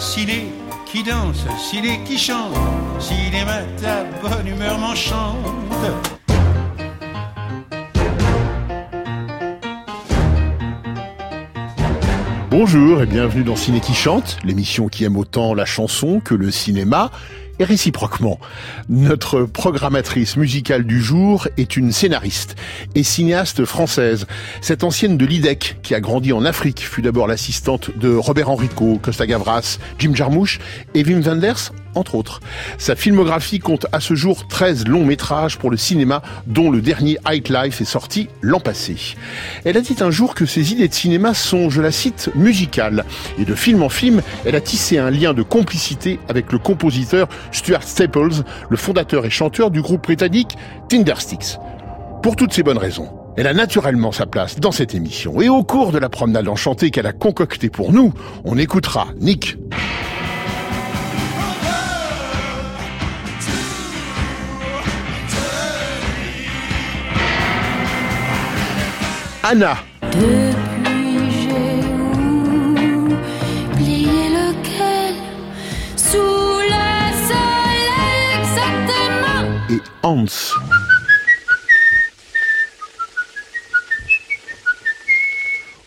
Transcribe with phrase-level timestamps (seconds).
[0.00, 0.46] ciné
[0.86, 2.54] qui danse, ciné qui chante,
[2.98, 5.36] cinéma ta bonne humeur m'enchante.
[12.50, 16.50] Bonjour et bienvenue dans Ciné qui chante, l'émission qui aime autant la chanson que le
[16.50, 17.10] cinéma
[17.60, 18.40] et réciproquement.
[18.88, 22.56] Notre programmatrice musicale du jour est une scénariste
[22.94, 24.26] et cinéaste française.
[24.60, 28.98] Cette ancienne de l'IDEC, qui a grandi en Afrique, fut d'abord l'assistante de Robert Enrico,
[29.00, 30.58] Costa Gavras, Jim Jarmusch
[30.94, 32.40] et Wim Wenders, entre autres.
[32.78, 37.18] Sa filmographie compte à ce jour 13 longs métrages pour le cinéma, dont le dernier
[37.28, 38.96] High Life est sorti l'an passé.
[39.64, 43.04] Elle a dit un jour que ses idées de cinéma sont, je la cite, musicales.
[43.38, 47.28] Et de film en film, elle a tissé un lien de complicité avec le compositeur
[47.52, 50.56] Stuart Staples, le fondateur et chanteur du groupe britannique
[50.88, 51.58] Tindersticks.
[52.22, 55.40] Pour toutes ces bonnes raisons, elle a naturellement sa place dans cette émission.
[55.40, 58.12] Et au cours de la promenade enchantée qu'elle a concoctée pour nous,
[58.44, 59.56] on écoutera Nick.
[69.42, 69.78] Anna.
[70.02, 71.80] Depuis j'ai
[73.72, 75.14] oublié lequel
[75.96, 76.82] sous le
[77.26, 77.86] soleil
[78.38, 79.48] exactement.
[79.70, 80.26] et Hans.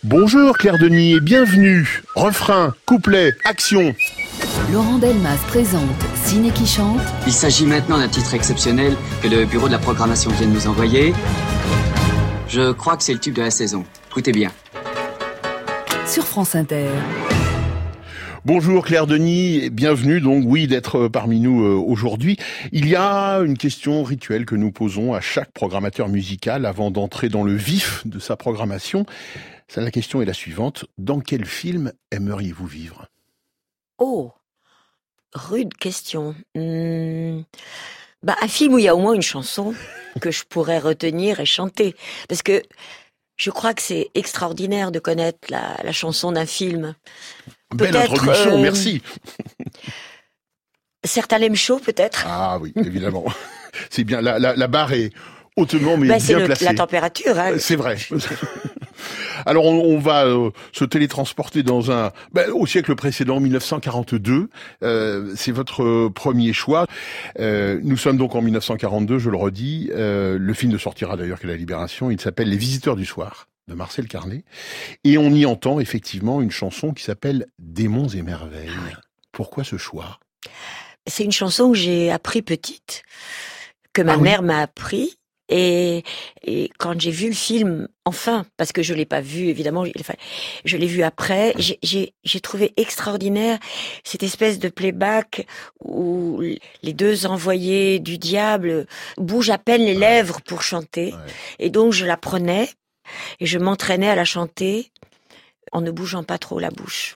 [0.04, 2.02] Bonjour Claire Denis et bienvenue.
[2.16, 3.94] Refrain, couplet, action.
[4.72, 5.84] Laurent Delmas présente
[6.24, 10.32] Ciné qui chante Il s'agit maintenant d'un titre exceptionnel que le bureau de la programmation
[10.32, 11.14] vient de nous envoyer.
[12.48, 13.86] Je crois que c'est le tube de la saison.
[14.10, 14.52] Écoutez bien.
[16.06, 16.90] sur France Inter.
[18.46, 22.36] Bonjour Claire Denis et bienvenue donc oui d'être euh, parmi nous euh, aujourd'hui.
[22.74, 27.30] Il y a une question rituelle que nous posons à chaque programmateur musical avant d'entrer
[27.30, 29.06] dans le vif de sa programmation.
[29.78, 30.86] La question est la suivante.
[30.98, 33.08] Dans quel film aimeriez-vous vivre?
[33.98, 34.34] Oh,
[35.34, 36.36] rude question.
[36.54, 37.42] Hmm,
[38.24, 39.74] Bah, un film où il y a au moins une chanson
[40.22, 41.96] que je pourrais retenir et chanter.
[42.30, 42.62] Parce que
[43.38, 46.96] je crois que c'est extraordinaire de connaître la, la chanson d'un film.
[47.74, 49.02] Belle introduction, euh, merci.
[51.06, 52.24] Certains l'aiment chaud, peut-être.
[52.28, 53.26] Ah oui, évidemment.
[53.90, 55.12] C'est bien, la, la, la barre est
[55.56, 56.66] hautement mais Bah, c'est bien le- placée.
[56.66, 57.38] la température.
[57.40, 57.56] hein.
[57.58, 57.98] C'est vrai.
[59.46, 64.50] Alors on, on va euh, se télétransporter dans un ben, au siècle précédent, 1942.
[64.84, 66.86] Euh, c'est votre euh, premier choix.
[67.40, 69.90] Euh, nous sommes donc en 1942, je le redis.
[69.94, 72.12] Euh, le film ne sortira d'ailleurs qu'à la Libération.
[72.12, 74.44] Il s'appelle Les Visiteurs du soir de Marcel Carnet,
[75.06, 78.70] et on y entend effectivement une chanson qui s'appelle Démons et merveilles.
[79.32, 80.20] Pourquoi ce choix?
[81.08, 83.04] C'est une chanson que j'ai appris petite,
[83.94, 84.24] que ma Ah oui.
[84.24, 85.16] mère m'a appris.
[85.50, 86.04] Et,
[86.44, 90.14] et quand j'ai vu le film, enfin, parce que je l'ai pas vu évidemment, enfin,
[90.64, 93.60] je l'ai vu après, j'ai- trouvé extraordinaire
[94.04, 95.46] cette espèce de playback
[95.84, 96.42] où
[96.82, 98.86] les deux envoyés du diable
[99.18, 101.14] bougent à peine les lèvres pour chanter.
[101.14, 101.20] Ouais.
[101.60, 102.70] Et donc je la prenais
[103.40, 104.92] et je m'entraînais à la chanter
[105.72, 107.16] en ne bougeant pas trop la bouche,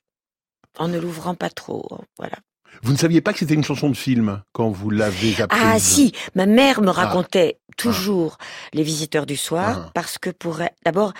[0.77, 1.87] en ne l'ouvrant pas trop.
[2.17, 2.35] Voilà.
[2.83, 5.79] Vous ne saviez pas que c'était une chanson de film quand vous l'avez apprise Ah
[5.79, 8.37] si, ma mère me racontait toujours
[8.73, 9.91] Les Visiteurs du soir Ah.
[9.93, 11.13] parce que pour elle- d'abord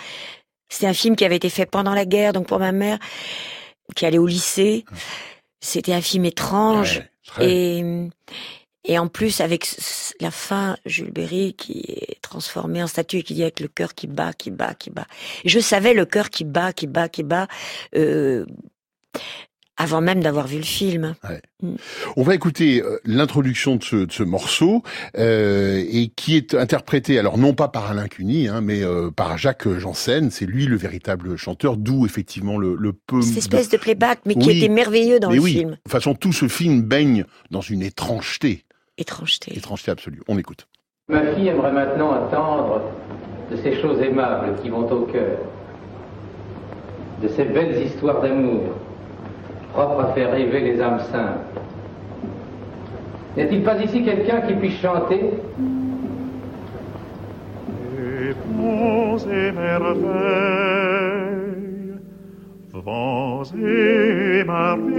[0.70, 3.00] c'est un film qui avait été fait pendant la guerre donc pour ma mère
[3.96, 4.86] qui allait au lycée
[5.62, 6.98] c'était un film étrange.
[6.98, 7.50] Ouais, très.
[7.50, 8.10] et
[8.90, 9.68] et en plus avec
[10.22, 13.94] la fin Jules Berry qui est transformé en statue et qui dit avec le cœur
[13.96, 15.08] qui bat qui bat qui bat.
[15.46, 17.48] Je savais le cœur qui bat qui bat qui bat
[17.96, 18.46] euh,
[19.78, 21.16] avant même d'avoir vu le film
[22.16, 24.84] On va écouter euh, l'introduction de ce, de ce morceau
[25.18, 29.38] euh, et qui est interprété alors non pas par Alain Cuny, hein, mais euh, par
[29.38, 30.30] Jacques Janssen.
[30.32, 33.22] C'est lui le véritable chanteur, d'où effectivement le, le peu.
[33.22, 34.58] cette espèce de playback mais qui Oui.
[34.58, 37.62] était merveilleux dans mais le oui, film de toute façon, tout ce film baigne dans
[37.62, 38.66] une étrangeté,
[38.98, 40.22] étrangeté étrangeté absolue.
[40.28, 40.68] On écoute.
[41.10, 42.82] Ma fille aimerait maintenant attendre
[43.52, 45.38] de ces choses aimables qui vont au cœur,
[47.22, 48.64] de ces belles histoires d'amour,
[49.78, 51.60] propres à faire rêver les âmes simples.
[53.36, 55.22] N'y a-t-il pas ici quelqu'un qui puisse chanter?
[58.58, 60.08] Ponts et merveilles,
[62.74, 64.96] vents et marées,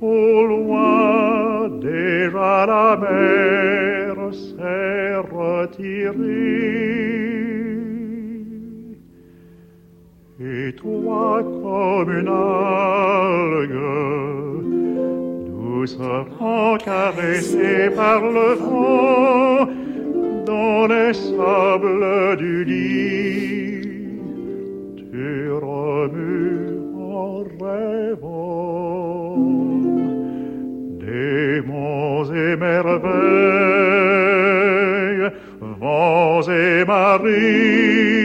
[0.00, 6.77] au loin déjà la mer s'est retirée.
[10.76, 13.78] Toi comme une algue,
[15.48, 19.66] doucement caressée par le vent,
[20.44, 23.80] dans les sables du lit,
[24.96, 29.36] tu remues en rêvons
[31.00, 31.62] des
[32.34, 33.08] et merveilles,
[35.80, 38.17] vents et maris,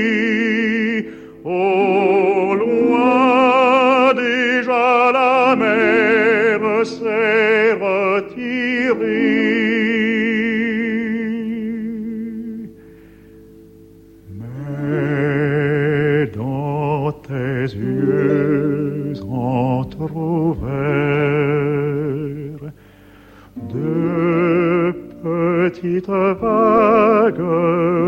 [25.83, 27.43] petites vagues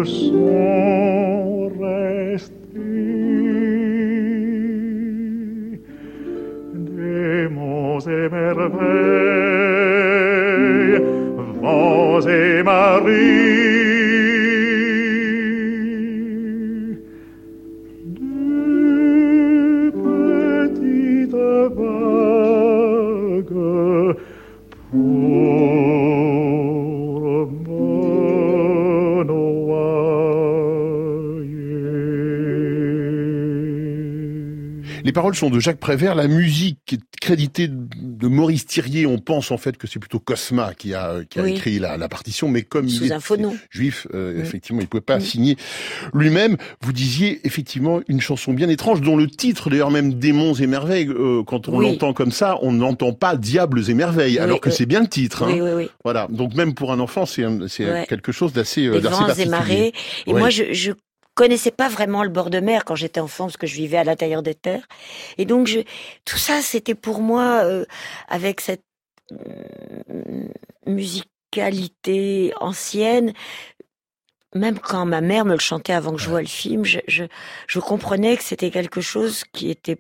[0.06, 2.56] sont restées.
[6.74, 8.76] Des monts et merveilles,
[11.62, 13.65] vents et maris,
[35.16, 39.08] paroles sont de Jacques Prévert, la musique est créditée de Maurice Thirier.
[39.08, 41.54] On pense en fait que c'est plutôt Cosma qui a, qui a Oui.
[41.54, 45.02] écrit la, la partition, mais comme Sous il un est juif, euh, effectivement, il pouvait
[45.02, 45.56] pas signer
[46.14, 46.58] lui-même.
[46.82, 51.08] Vous disiez effectivement une chanson bien étrange, dont le titre d'ailleurs même Démons et merveilles,
[51.10, 54.76] euh, quand on l'entend comme ça, on n'entend pas Diables et merveilles, alors que oui.
[54.78, 55.44] c'est bien le titre.
[55.44, 55.48] hein.
[55.52, 55.90] Oui, oui, oui.
[56.04, 56.28] Voilà.
[56.30, 58.06] Donc même pour un enfant, c'est Ouais.
[58.08, 59.94] quelque chose d'assez euh, d'assez vents et marées.
[60.28, 60.92] Et moi, je, je
[61.36, 64.04] connaissais pas vraiment le bord de mer quand j'étais enfant, parce que je vivais à
[64.06, 64.88] l'intérieur des terres.
[65.38, 65.82] Et donc, je,
[66.26, 67.86] tout ça, c'était pour moi, euh,
[68.28, 68.84] avec cette
[69.34, 70.48] euh,
[70.88, 73.34] musicalité ancienne,
[74.56, 77.26] même quand ma mère me le chantait avant que je voie le film, je, je,
[77.68, 79.98] je comprenais que c'était quelque chose qui était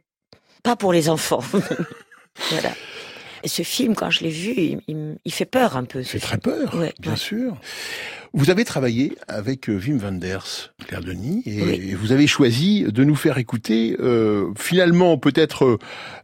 [0.63, 1.43] pas pour les enfants.
[2.49, 2.77] voilà.
[3.43, 6.03] Et ce film, quand je l'ai vu, il, il il fait peur un peu.
[6.03, 6.21] C'est film.
[6.21, 7.17] très peur, Ouais, bien ouais.
[7.17, 7.57] sûr.
[8.33, 11.93] Vous avez travaillé avec euh, Wim Wenders, Claire Denis, et Oui.
[11.93, 15.65] vous avez choisi de nous faire écouter euh, finalement peut-être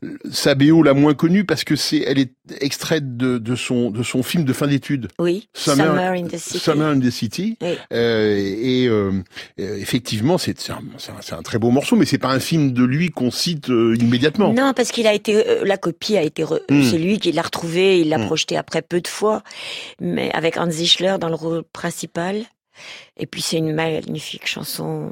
[0.04, 3.92] euh, sa BO la moins connue parce que c'est elle est extraite de, de son
[3.92, 5.08] de son film de fin d'études.
[5.20, 6.60] Oui, Summer- Summer, in the City.
[6.60, 7.58] Summer in the City.
[7.62, 7.76] Oui.
[7.94, 9.12] Euh, et euh,
[9.60, 12.40] euh, effectivement, c'est c'est un, c'est un- un très beau morceau, mais c'est pas un
[12.40, 14.54] film de lui qu'on cite euh, immédiatement.
[14.54, 16.84] Non, parce qu'il a été, euh, la copie a été, Hmm.
[16.84, 18.26] c'est lui qui l'a retrouvé, il l'a Hmm.
[18.26, 19.44] projeté après peu de fois,
[20.02, 21.91] mais avec Hans Zischler dans le rôle principal.
[23.18, 25.12] Et puis c'est une magnifique chanson.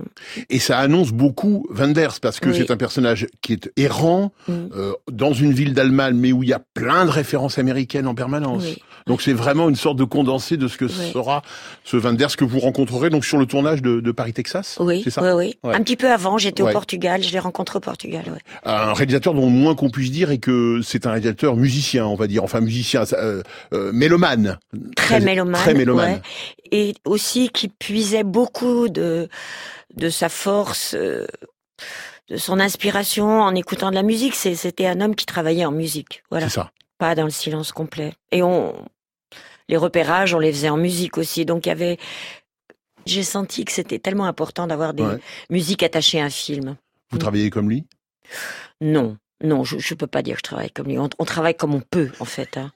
[0.50, 2.56] Et ça annonce beaucoup Wenders parce que Oui.
[2.58, 4.52] c'est un personnage qui est errant Mm.
[4.76, 8.16] euh, dans une ville d'Allemagne, mais où il y a plein de références américaines en
[8.16, 8.64] permanence.
[8.64, 8.82] Oui.
[9.10, 11.42] Donc c'est vraiment une sorte de condensé de ce que sera
[11.84, 14.78] ce Wenders que vous rencontrerez donc sur le tournage de, de Paris Texas.
[14.80, 15.22] Oui, c'est ça.
[15.36, 15.70] oui, oui.
[15.70, 15.76] Ouais.
[15.76, 16.70] Un petit peu avant, j'étais Ouais.
[16.70, 18.24] au Portugal, je l'ai rencontré au Portugal.
[18.64, 22.16] Un réalisateur dont le moins qu'on puisse dire est que c'est un réalisateur musicien, on
[22.16, 23.42] va dire, enfin musicien, euh,
[23.74, 24.60] euh, mélomane,
[24.96, 25.60] Très, mélomane.
[25.62, 26.22] très mélomane.
[26.72, 29.28] Et aussi qui puisait beaucoup de,
[29.98, 31.26] de sa force, euh,
[32.30, 34.36] de son inspiration en écoutant de la musique.
[34.36, 36.22] C'était un homme qui travaillait en musique.
[36.30, 36.48] Voilà.
[36.48, 36.72] C'est ça.
[37.00, 38.14] pas dans le silence complet.
[38.32, 38.76] Et on,
[39.70, 41.46] les repérages, on les faisait en musique aussi.
[41.46, 41.98] Donc il y avait,
[43.06, 45.20] j'ai senti que c'était tellement important d'avoir des Ouais.
[45.50, 46.76] musiques attachées à un film.
[47.12, 47.86] Vous travaillez comme lui?
[48.82, 50.98] Non, non, je, je peux pas dire que je travaille comme lui.
[51.00, 52.58] On, on travaille comme on peut, en fait.
[52.58, 52.72] Hein,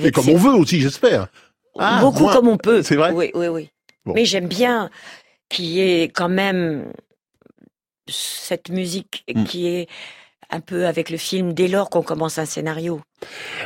[0.00, 1.26] et comme ses- on veut aussi, j'espère.
[1.78, 2.82] Ah, beaucoup comme on peut.
[2.82, 3.10] C'est vrai?
[3.12, 3.70] Oui, oui, oui.
[4.04, 4.12] Bon.
[4.14, 4.90] Mais j'aime bien
[5.48, 6.92] qu'il y ait quand même
[8.08, 9.44] cette musique Mm.
[9.44, 9.88] qui est
[10.50, 13.00] un peu avec le film dès lors qu'on commence un scénario.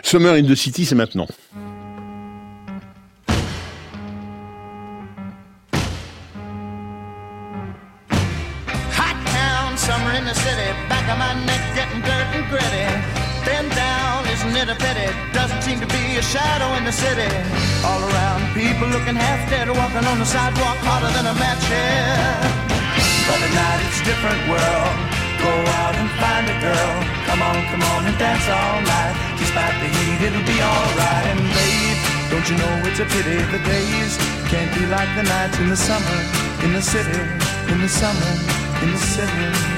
[0.03, 1.27] Summer in the City, c'est maintenant.
[16.29, 17.29] Shadow in the city.
[17.89, 22.37] All around, people looking half dead, walking on the sidewalk harder than a match here.
[23.25, 24.97] But at night it's a different world.
[25.41, 26.95] Go out and find a girl.
[27.25, 29.17] Come on, come on and dance all night.
[29.41, 31.27] Despite the heat, it'll be alright.
[31.33, 34.13] And babe, don't you know it's a pity the days
[34.53, 36.19] can't be like the nights in the summer,
[36.61, 37.21] in the city,
[37.73, 38.33] in the summer,
[38.85, 39.78] in the city.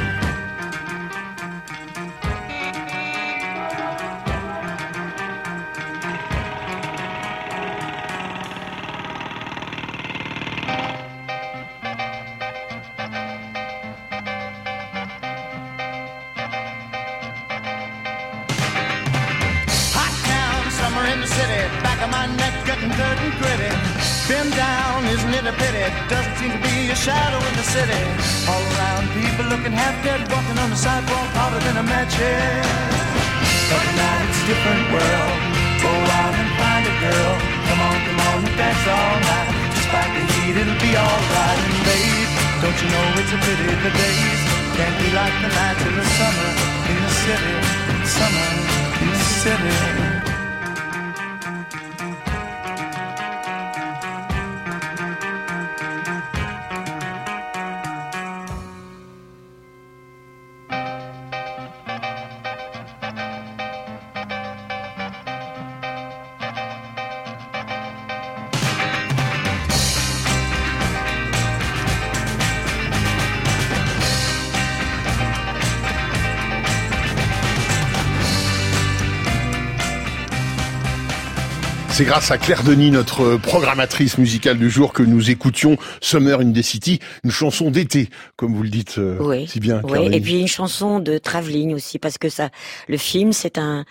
[82.01, 86.51] C'est grâce à Claire Denis, notre programmatrice musicale du jour, que nous écoutions Summer in
[86.51, 89.47] the City, une chanson d'été, comme vous le dites euh, Oui.
[89.47, 89.81] si bien.
[89.83, 92.49] Oui, et puis une chanson de travelling aussi, parce que ça,
[92.87, 93.85] le film, c'est un,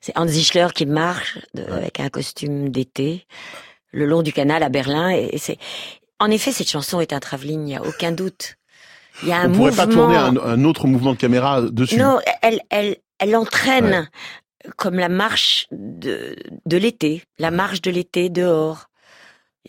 [0.00, 3.24] c'est Hans Zischler qui marche de- avec un costume d'été
[3.92, 5.58] le long du canal à Berlin, et, et c'est,
[6.18, 8.56] en effet, cette chanson est un travelling, il n'y a aucun doute.
[9.22, 10.02] Il y a un On pourrait pas mouvement.
[10.08, 11.98] tourner un, un autre mouvement de caméra dessus.
[11.98, 14.08] Non, elle, elle, elle entraîne
[14.76, 18.86] comme la marche de, de l'été, la marche de l'été dehors.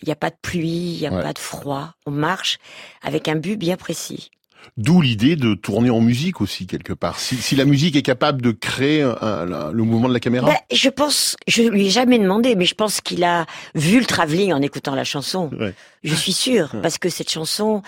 [0.01, 1.21] Il n'y a pas de pluie, il n'y a Ouais.
[1.21, 1.93] pas de froid.
[2.05, 2.57] On marche
[3.01, 4.29] avec un but bien précis.
[4.77, 7.19] D'où l'idée de tourner en musique aussi quelque part.
[7.19, 10.47] Si, si la musique est capable de créer un- le mouvement de la caméra.
[10.47, 14.05] Ben, je pense, je lui ai jamais demandé, mais je pense qu'il a vu le
[14.05, 15.49] travelling en écoutant la chanson.
[15.57, 15.73] Ouais.
[16.03, 16.81] Je suis sûre, Ouais.
[16.81, 17.83] parce que cette chanson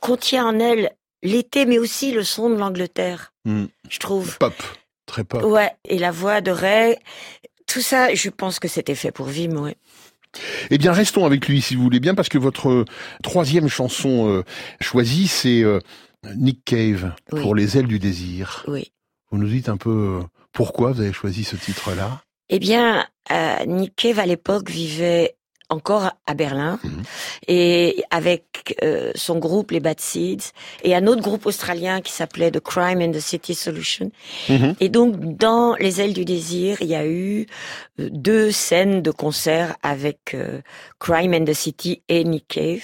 [0.00, 3.66] contient en elle l'été, mais aussi le son de l'Angleterre, Hmm.
[3.90, 4.38] je trouve.
[4.38, 4.54] Pop,
[5.06, 5.42] très pop.
[5.44, 6.96] Ouais, et la voix de Ray,
[7.66, 9.76] tout ça, je pense que c'était fait pour Vim, ouais.
[10.70, 12.84] Eh bien, restons avec lui si vous voulez bien, parce que votre euh,
[13.22, 14.42] troisième chanson euh,
[14.80, 15.78] choisie, c'est euh,
[16.36, 17.40] Nick Cave Oui.
[17.40, 18.64] pour Les ailes du désir.
[18.66, 18.92] Oui.
[19.30, 20.20] Vous nous dites un peu
[20.52, 22.22] pourquoi vous avez choisi ce titre-là?
[22.48, 25.36] Eh bien, euh, Nick Cave à l'époque vivait
[25.70, 27.02] encore à Berlin Mhm.
[27.48, 30.52] et avec euh, son groupe les Bad Seeds
[30.82, 34.10] et un autre groupe australien qui s'appelait The Crime and the City Solution.
[34.48, 34.76] Mhm.
[34.80, 37.46] Et donc dans Les ailes du désir, il y a eu
[38.00, 40.60] euh, deux scènes de concert avec euh,
[41.00, 42.82] Crime and the City et Nick Cave.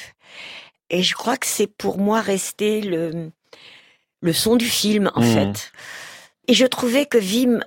[0.88, 3.30] Et je crois que c'est pour moi resté le
[4.22, 5.32] le son du film en Mhm.
[5.34, 5.72] fait.
[6.48, 7.60] Et je trouvais que Vim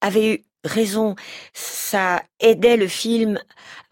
[0.00, 1.14] avait eu raison.
[1.54, 3.38] Ça aidait le film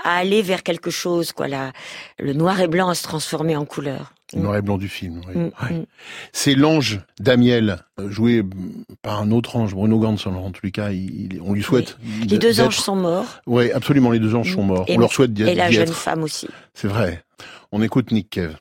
[0.03, 1.49] à aller vers quelque chose, quoi.
[1.49, 1.73] La,
[2.19, 4.13] le noir et blanc à se transformer en couleur.
[4.35, 5.21] Le noir et blanc du film.
[5.29, 5.35] oui.
[5.37, 5.79] Mm, Ouais.
[5.79, 5.87] mm.
[6.33, 8.53] C'est l'ange Damiel, euh, joué mm,
[9.01, 11.97] par un autre ange, Bruno Gantz, en tout cas, il- il- on lui souhaite.
[12.29, 13.27] Les deux anges sont morts.
[13.47, 14.85] Oui, absolument, les deux anges sont morts.
[14.89, 15.95] Et- on leur souhaite d'y Et la jeune être.
[15.95, 16.49] femme aussi.
[16.75, 17.23] C'est vrai.
[17.71, 18.57] On écoute Nick Cave.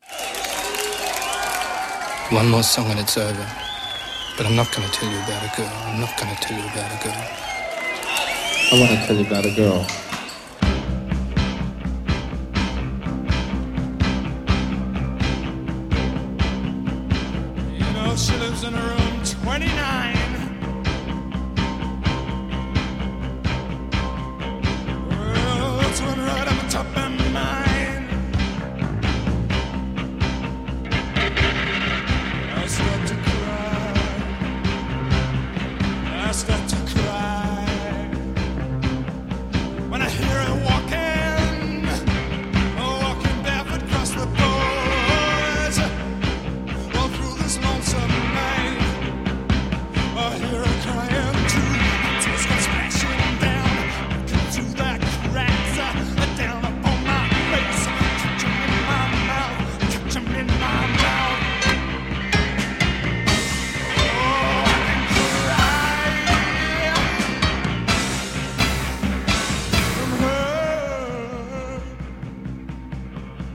[2.31, 3.33] One more song and it's over.
[4.37, 5.69] But I'm not gonna tell you about a girl.
[5.87, 7.54] I'm not gonna tell you about a girl.
[8.71, 10.04] I want to tell you about a girl.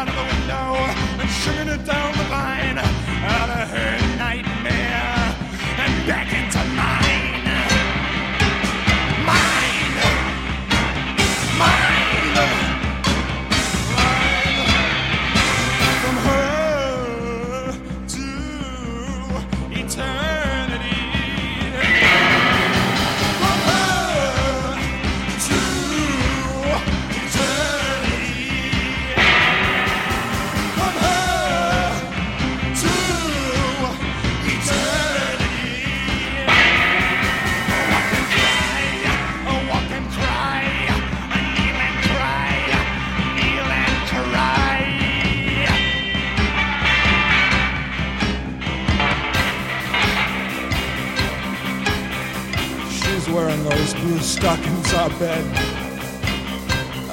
[0.00, 0.76] Out of the window
[1.20, 2.78] and sugared it down the line.
[2.78, 5.36] Out of her nightmare
[5.76, 6.58] and back into.
[6.74, 6.99] Mine.
[54.92, 55.44] I bet.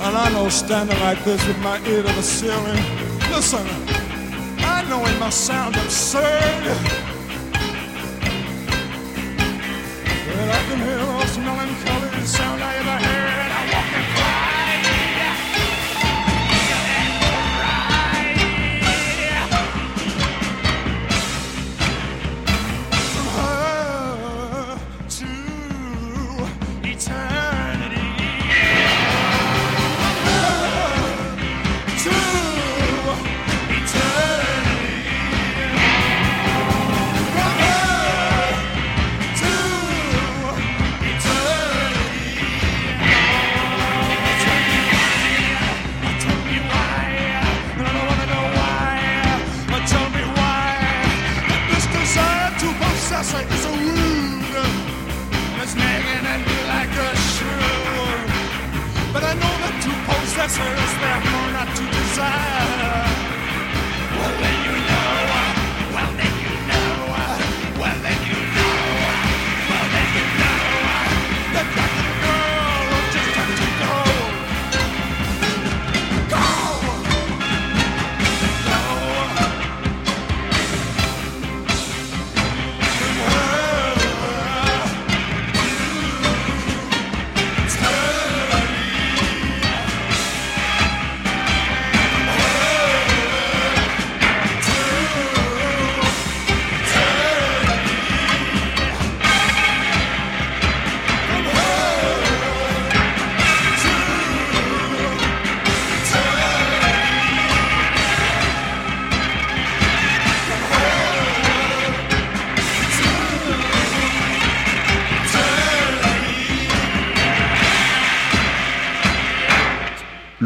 [0.05, 2.83] And I know standing like this with my ear to the ceiling.
[3.31, 3.65] Listen,
[4.59, 7.06] I know it must sound absurd.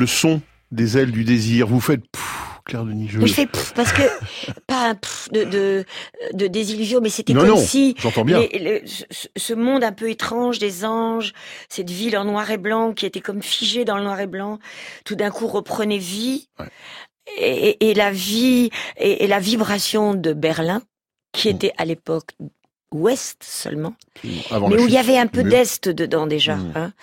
[0.02, 1.68] Le son des ailes du désir.
[1.68, 3.08] Vous faites pff, Claire Denis.
[3.08, 3.22] Je...
[3.24, 4.02] Je fais parce que
[4.68, 4.94] pas un
[5.32, 5.86] de, de,
[6.34, 8.40] de désillusion, mais c'était Non, comme non, si j'entends bien.
[8.40, 8.84] les-
[9.38, 11.34] ce, monde un peu étrange des anges,
[11.70, 14.58] cette ville en noir et blanc qui était comme figée dans le noir et blanc,
[15.06, 16.48] tout d'un coup reprenait vie.
[17.38, 20.82] Et, et- et la vie et, et la vibration de Berlin,
[21.32, 21.52] qui Mm.
[21.56, 22.32] était à l'époque
[22.91, 23.93] ouest seulement,
[24.49, 25.51] Avant mais où il y avait un peu mur.
[25.51, 26.56] d'est dedans déjà.
[26.56, 26.73] Mm.
[26.75, 26.93] hein.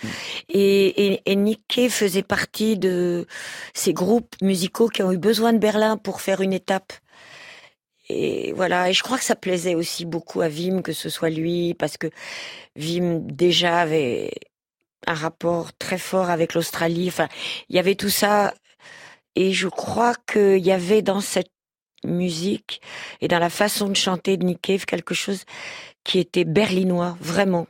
[0.49, 3.27] Et, et, et Cave faisait partie de
[3.75, 6.93] ces groupes musicaux qui ont eu besoin de Berlin pour faire une étape.
[8.11, 11.31] Et voilà, et je crois que ça plaisait aussi beaucoup à Wim que ce soit
[11.31, 12.07] lui, parce que
[12.77, 14.31] Wim déjà avait
[15.07, 17.09] un rapport très fort avec l'Australie.
[17.09, 17.29] Enfin,
[17.69, 18.55] il y avait tout ça,
[19.37, 21.51] et je crois qu'il y avait dans cette
[22.05, 22.81] musique
[23.21, 25.45] et dans la façon de chanter de Nick Cave quelque chose
[26.05, 27.67] qui était berlinois, vraiment,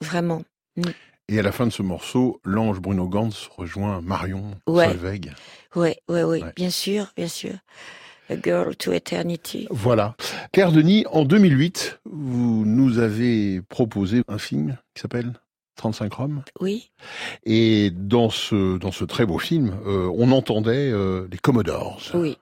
[0.00, 0.42] vraiment.
[0.76, 0.82] Mm.
[1.28, 4.88] Et à la fin de ce morceau, l'ange Bruno Gantz rejoint Marion Ouais.
[4.88, 5.32] Solveig.
[5.74, 6.42] Ouais, ouais, Ouais.
[6.56, 7.52] bien sûr, bien sûr.
[8.30, 9.66] A Girl to Eternity.
[9.70, 10.16] Voilà.
[10.52, 15.32] Claire Denis, en 2008, vous nous avez proposé un film qui s'appelle
[15.76, 16.42] 35 Roms.
[16.60, 16.90] Oui.
[17.44, 22.00] Et dans ce, dans ce très beau film, euh, on entendait euh, les Commodores.
[22.14, 22.38] Oui.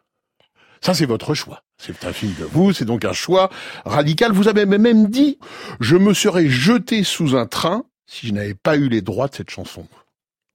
[0.85, 1.62] Ça, c'est votre choix.
[1.79, 3.51] C'est un film de vous, c'est donc un choix
[3.85, 4.33] radical.
[4.33, 5.38] Vous avez même dit,
[5.81, 9.35] je me serais jeté sous un train si je n'avais pas eu les droits de
[9.35, 9.87] cette chanson.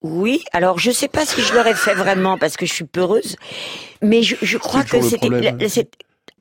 [0.04, 3.36] Oui, alors je sais pas si je l'aurais fait vraiment parce que je suis peureuse,
[4.02, 5.30] mais je, je crois que c'était,
[5.70, 5.90] c'est-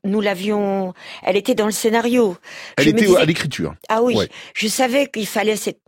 [0.05, 2.37] nous l'avions, elle était dans le scénario.
[2.77, 3.75] Elle Je était disais- à l'écriture.
[3.89, 4.29] Ah oui, Ouais.
[4.55, 5.81] je savais qu'il fallait cette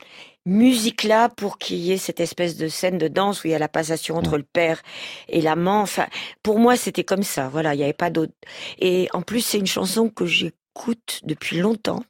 [0.49, 3.59] musique-là pour qu'il y ait cette espèce de scène de danse où il y a
[3.59, 4.83] la passation entre le père
[5.29, 5.83] et l'amant.
[5.83, 6.07] Enfin,
[6.43, 7.49] pour moi, c'était comme ça.
[7.49, 8.33] Voilà, il n'y avait pas d'autre.
[8.81, 12.03] Et en plus, c'est une chanson que j'écoute depuis longtemps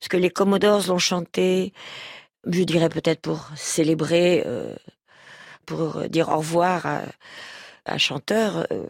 [0.00, 1.72] parce que les Commodores l'ont chantée.
[2.46, 4.74] Je dirais peut-être pour célébrer, euh,
[5.66, 7.02] pour dire au revoir à,
[7.86, 8.66] à un chanteur.
[8.72, 8.86] euh.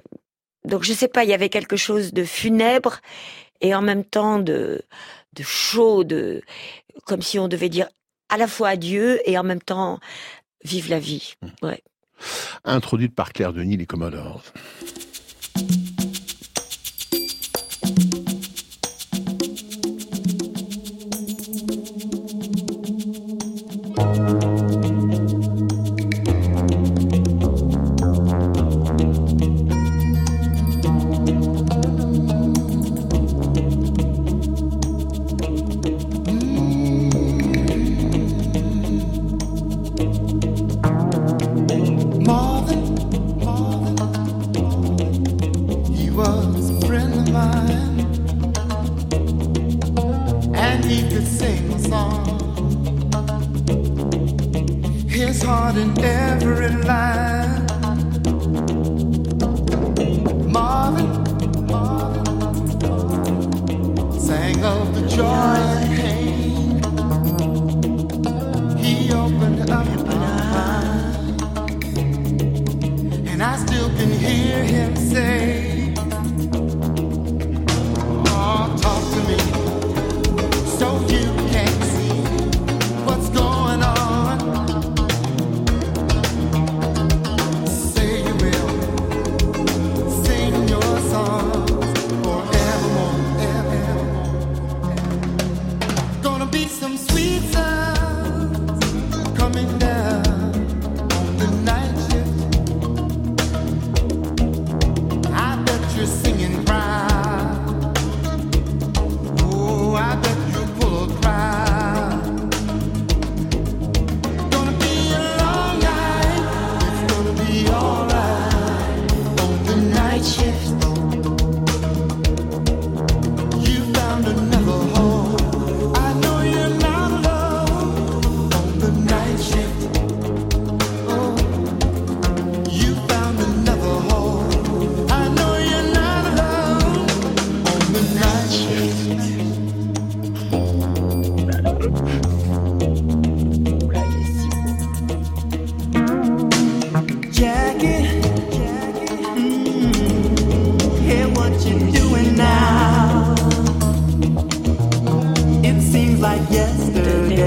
[0.64, 3.00] Donc je sais pas, il y avait quelque chose de funèbre
[3.60, 4.82] et en même temps de
[5.34, 6.42] de chaud, de
[7.06, 7.88] comme si on devait dire
[8.34, 10.00] à la fois adieu et en même temps
[10.64, 11.34] vive la vie.
[11.62, 11.82] Ouais.
[12.64, 14.42] Introduite par Claire Denis, les Commodores.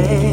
[0.05, 0.26] day.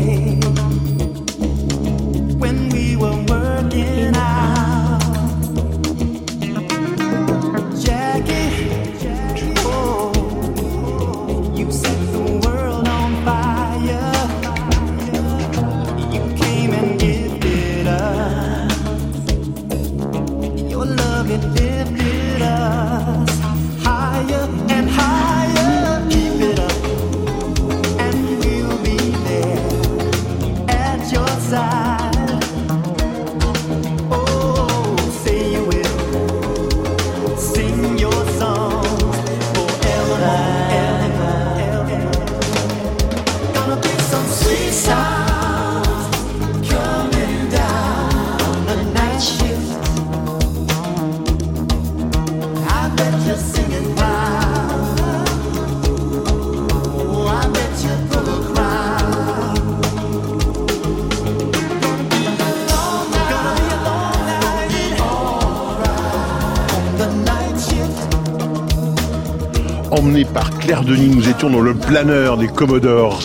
[70.65, 73.21] Claire Denis, nous étions dans le planeur des Commodores.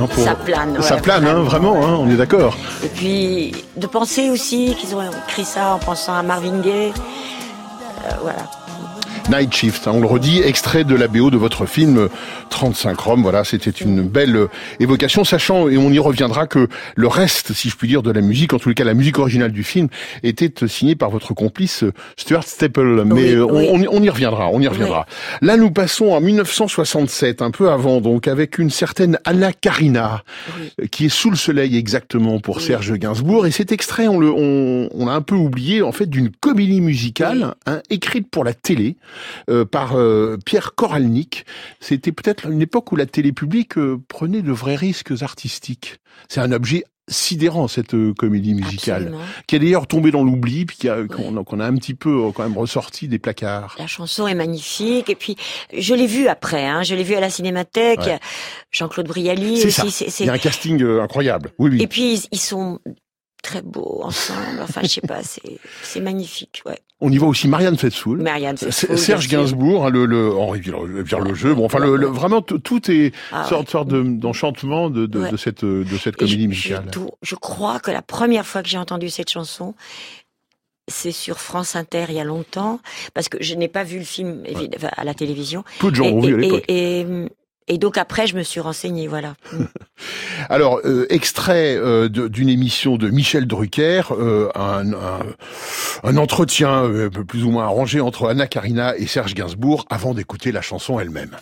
[0.00, 2.56] Hein, pour- Ça plane, ouais, ça plane, hein, vraiment, hein, on est d'accord.
[2.82, 6.92] Et puis, de penser aussi qu'ils ont écrit ça en pensant à Marvin Gaye.
[8.06, 8.38] Euh, voilà.
[9.30, 12.08] Night Shift, hein, on le redit, extrait de la BO de votre film euh,
[12.50, 13.22] 35 Roms.
[13.22, 14.46] Voilà, c'était une belle euh,
[14.80, 18.20] évocation, sachant, et on y reviendra, que le reste, si je puis dire, de la
[18.20, 19.88] musique, en tout cas la musique originale du film,
[20.22, 23.04] était euh, signée par votre complice euh, Stuart Staple.
[23.06, 23.86] Mais Oui, on, oui.
[23.90, 25.06] on y- reviendra, on y reviendra.
[25.40, 30.22] Là, nous passons en 1967, un peu avant, donc, avec une certaine Anna Karina,
[30.90, 33.46] qui est sous le soleil exactement pour Serge Gainsbourg.
[33.46, 36.82] Et cet extrait, on le, on, on l'a un peu oublié, en fait, d'une comédie
[36.82, 38.96] musicale, hein, écrite pour la télé,
[39.50, 41.44] euh, par euh, Pierre Koralnik.
[41.80, 45.96] C'était peut-être une époque où la télé publique euh, prenait de vrais risques artistiques.
[46.28, 49.20] C'est un objet sidérant cette comédie musicale, Absolument.
[49.46, 52.44] qui est d'ailleurs tombée dans l'oubli, puis qui a- qu'on a, un petit peu quand
[52.44, 53.76] même ressorti des placards.
[53.78, 55.10] La chanson est magnifique.
[55.10, 55.36] Et puis,
[55.76, 56.66] je l'ai vue après.
[56.66, 56.82] Hein.
[56.82, 58.00] Je l'ai vue à la Cinémathèque.
[58.00, 58.18] Ouais.
[58.70, 60.10] Jean-Claude Brialy C'est aussi.
[60.10, 60.24] ça.
[60.24, 61.50] Il y a un casting incroyable.
[61.58, 61.82] Oui, oui.
[61.82, 62.78] Et puis, ils sont
[63.44, 64.60] très beaux ensemble.
[64.62, 65.20] Enfin, je sais pas,
[65.82, 66.62] c'est magnifique.
[66.66, 66.78] Ouais.
[67.00, 68.22] On y voit aussi Marianne Faithfull,
[68.70, 69.28] Serge.
[69.28, 73.68] Gainsbourg, hein, le, le Henri Villere-le-Jeu, bon, enfin, le, le- vraiment tout- est Ah sorte,
[73.70, 75.30] sorte de- d'enchantement de, de, Ouais.
[75.30, 76.90] de cette de cette Et comédie je- musicale.
[76.94, 79.74] Je, je crois que la première fois que j'ai entendu cette chanson,
[80.88, 82.80] c'est sur France Inter il y a longtemps,
[83.14, 84.42] parce que je n'ai pas vu le film
[84.96, 85.64] à la télévision.
[85.80, 86.64] Peu de gens et, l'ont vu à l'époque.
[86.68, 87.06] Et, et-
[87.66, 89.34] et donc après, je me suis renseignée, voilà.
[90.50, 95.20] Alors, euh, extrait euh, d'une émission de Michel Drucker, euh, un, un,
[96.02, 100.52] un entretien euh, plus ou moins arrangé entre Anna Karina et Serge Gainsbourg avant d'écouter
[100.52, 101.36] la chanson elle-même.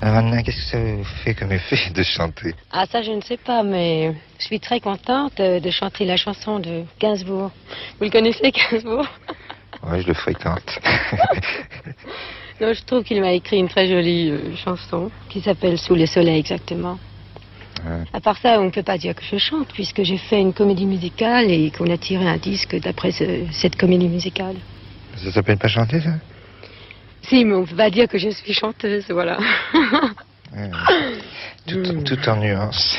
[0.00, 2.54] Alors Anna, qu'est-ce que ça vous fait comme effet de chanter?
[2.70, 6.60] Ah ça je ne sais pas, mais je suis très contente de chanter la chanson
[6.60, 7.50] de Gainsbourg.
[7.98, 9.06] Vous le connaissez Gainsbourg?
[9.82, 10.78] Ouais, je le fréquente.
[12.60, 16.06] Non, je trouve qu'il m'a écrit une très jolie euh, chanson qui s'appelle Sous le
[16.06, 16.98] soleil exactement.
[18.12, 20.52] À part ça, on ne peut pas dire que je chante, puisque j'ai fait une
[20.52, 24.56] comédie musicale et qu'on a tiré un disque d'après ce- cette comédie musicale.
[25.16, 26.14] Ça s'appelle pas chanter, ça?
[27.22, 29.38] Si, mais on ne peut pas dire que je suis chanteuse, voilà.
[30.56, 30.70] Ouais.
[31.66, 32.98] tout, tout en nuances.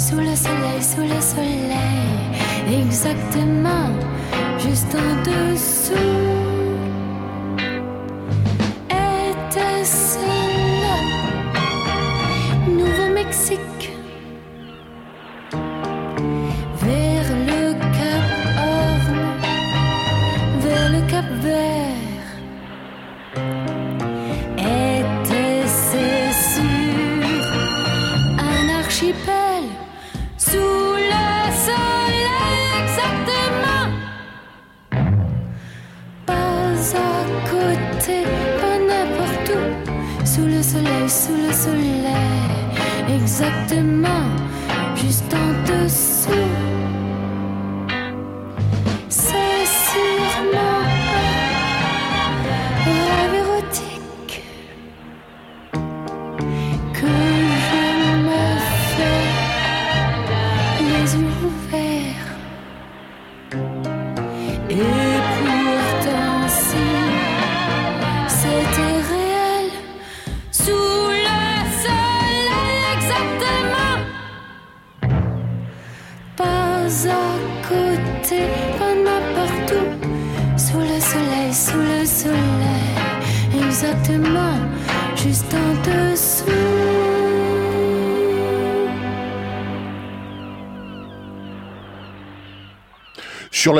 [0.00, 2.80] Sous le soleil, sous le soleil.
[2.82, 3.90] Exactement,
[4.58, 6.39] juste en dessous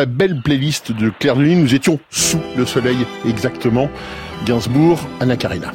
[0.01, 2.97] la belle playlist de Claire Denis, nous étions sous le soleil
[3.29, 3.91] exactement.
[4.47, 5.73] Gainsbourg, Anna Karina.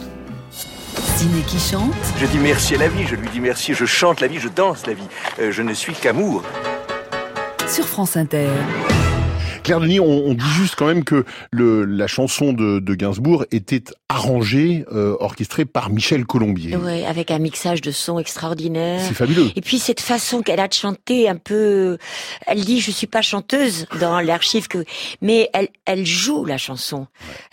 [0.50, 4.22] Ciné qui chante, Je dis merci à la vie, je lui dis merci, je chante
[4.22, 5.08] la vie, je danse la vie.
[5.40, 6.42] Euh, je ne suis qu'amour.
[7.68, 8.48] sur France Inter.
[9.66, 13.46] Claire Denis, on, on dit juste quand même que le, la chanson de, de Gainsbourg
[13.52, 16.76] était arrangée, euh, orchestrée par Michel Colombier.
[16.76, 19.02] Ouais, avec un mixage de sons extraordinaire.
[19.02, 19.50] C'est fabuleux.
[19.56, 21.98] Et puis cette façon qu'elle a de chanter un peu,
[22.46, 24.86] elle dit je suis pas chanteuse dans l'archive que,
[25.22, 27.08] mais elle elle joue la chanson.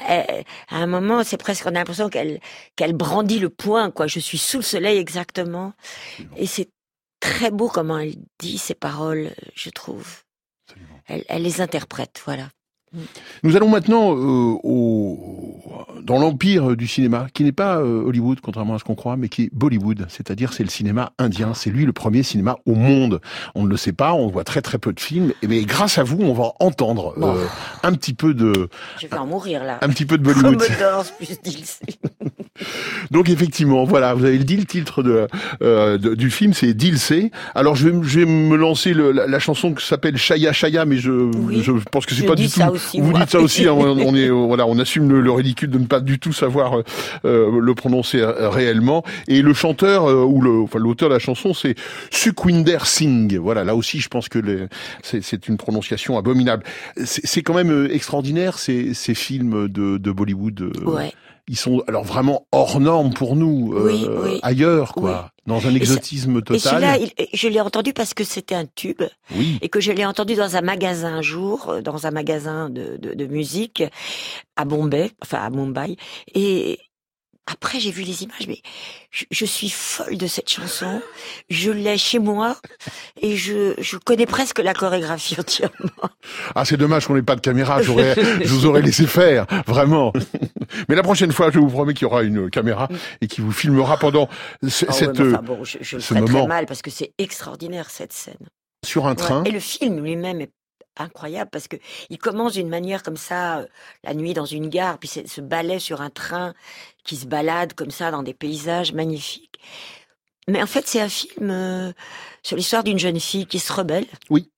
[0.07, 2.41] Elle- à un moment, c'est presque on a l'impression qu'elle
[2.77, 4.07] qu'elle brandit le poing quoi.
[4.07, 5.73] Je suis sous le soleil exactement.
[6.37, 6.69] Et c'est
[7.21, 10.22] très beau comment elle dit ces paroles, je trouve.
[11.29, 12.49] Elle, les interprète, voilà.
[13.43, 15.19] Nous allons maintenant euh, au,
[16.03, 19.29] dans l'empire du cinéma, qui n'est pas euh, Hollywood, contrairement à ce qu'on croit, mais
[19.29, 21.55] qui est Bollywood, c'est-à-dire c'est le cinéma indien.
[21.55, 23.21] C'est lui le premier cinéma au monde.
[23.55, 25.99] On ne le sait pas, on voit très très peu de films, et mais grâce
[25.99, 27.35] à vous, on va entendre Bon.
[27.35, 27.45] euh,
[27.83, 28.69] un petit peu de
[29.01, 29.79] Je vais en mourir là.
[29.81, 30.63] un petit peu de Bollywood.
[33.11, 35.27] Donc effectivement, voilà, vous avez dit le titre de,
[35.63, 37.31] euh, de- du film, c'est Dilsé.
[37.55, 40.53] Alors je vais, me- je vais me lancer le- la, la chanson qui s'appelle Chaya
[40.53, 42.61] Chaya, mais je, je pense que c'est pas du tout.
[42.87, 43.21] Aussi, vous moi.
[43.21, 43.67] dites ça aussi.
[43.67, 46.19] hein, on, on est, euh, voilà, on assume le, le ridicule de ne pas du
[46.19, 46.85] tout savoir euh,
[47.25, 49.03] euh, le prononcer euh, réellement.
[49.29, 51.75] Et le chanteur euh, ou le, enfin l'auteur de la chanson, c'est
[52.11, 53.37] Sukhwinder Singh.
[53.39, 54.67] Voilà, là aussi, je pense que les-
[55.03, 56.65] c'est c'est une prononciation abominable.
[57.05, 60.73] C'est c'est quand même extraordinaire ces, ces films de, de Bollywood.
[60.85, 61.13] Ouais.
[61.49, 63.13] Ils sont alors vraiment hors normes.
[63.13, 66.61] pour nous euh, Oui, ailleurs, quoi, dans un Et exotisme Et total.
[66.61, 69.03] celui-là, il- je l'ai entendu parce que c'était un tube.
[69.61, 72.97] Et que je l'ai entendu dans un magasin un jour, euh, dans un magasin de,
[72.97, 73.83] de, de musique
[74.57, 75.97] à Bombay, enfin à Mumbai.
[76.35, 76.79] Et
[77.51, 78.61] après, j'ai vu les images, mais
[79.11, 81.03] je, je suis folle de cette chanson.
[81.51, 82.57] Je l'ai chez moi
[83.21, 85.91] et je, je connais presque la chorégraphie entièrement.
[86.55, 87.83] Ah, c'est dommage qu'on n'ait pas de caméra.
[87.83, 90.13] J'aurais, je vous aurais laissé faire, vraiment.
[90.89, 92.89] Mais la prochaine fois, je vous promets qu'il y aura une caméra
[93.21, 94.29] et qui vous filmera pendant
[94.67, 96.91] ce- ouais, cette, mais enfin, bon, je, je ce ferai très moment mal parce que
[96.91, 98.37] c'est extraordinaire cette scène.
[98.87, 99.17] sur un Ouais.
[99.17, 99.45] train.
[99.45, 100.51] Et le film lui-même est
[100.99, 101.77] incroyable parce que
[102.11, 103.67] il commence d'une manière comme ça, euh,
[104.05, 106.55] la nuit dans une gare, puis c'est ce ballet sur un train
[107.05, 109.59] qui se balade comme ça dans des paysages magnifiques.
[110.49, 111.93] Mais en fait, c'est un film euh,
[112.43, 114.07] sur l'histoire d'une jeune fille qui se rebelle.
[114.29, 114.49] Oui.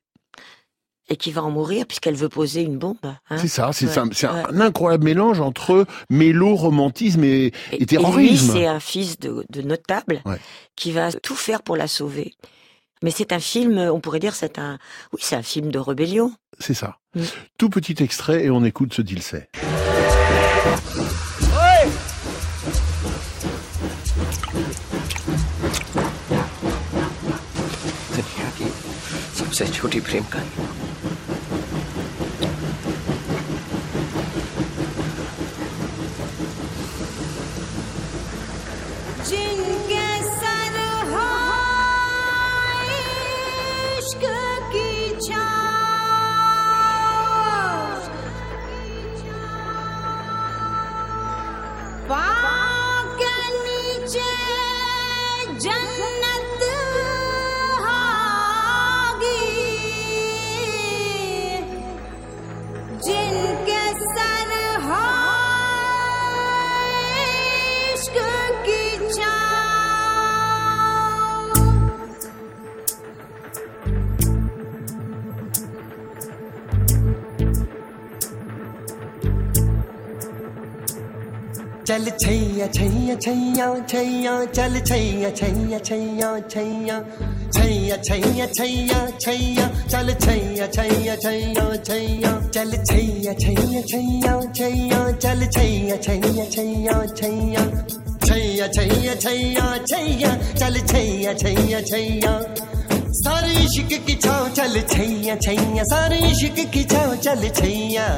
[1.11, 2.97] Et qui va en mourir puisqu'elle veut poser une bombe.
[3.05, 3.37] hein.
[3.37, 4.25] C'est ça, c'est Ouais, un, ouais.
[4.49, 8.53] un incroyable mélange entre mélo, romantisme et, et Et lui, terrorisme.
[8.55, 10.38] c'est un fils de, de notable Ouais.
[10.77, 12.35] qui va tout faire pour la sauver.
[13.04, 14.78] Mais c'est un film, on pourrait dire, c'est un,
[15.13, 16.34] oui, c'est un film de rébellion.
[16.60, 16.98] C'est ça.
[17.15, 17.24] Mm.
[17.58, 19.50] Tout petit extrait et on écoute ce qu'il sait.
[28.15, 28.69] दुनिया की
[29.39, 30.67] सबसे छोटी प्रेम कहानी
[39.30, 39.83] जिनके
[82.05, 86.99] चल छैया छैया छैया छैया चल छैया छैया छैया छैया
[87.55, 95.47] छैया छैया छैया छैया चल छैया छैया छैया छैया चल छैया छैया छैया छैया चल
[95.47, 97.64] छैया छैया छैया छैया
[98.27, 102.38] छैया छैया छैया छैया चल छैया छैया छैया
[103.17, 108.09] सारे इश्क की छाव चल छैया छैया सारे इश्क की छाव चल छैया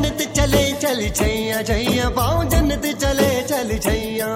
[0.00, 4.28] जन्नत चले चल छैया छैया पाओ जन्नत चले चल छैया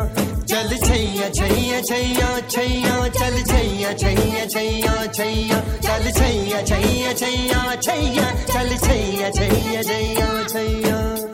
[0.50, 8.31] चल छैया छैया छैया छैया चल छैया छैया छैया छैया चल छैया छैया छैया छैया
[8.53, 11.34] चल छैया छैया छैया Chaiyya